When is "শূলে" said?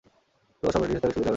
1.13-1.21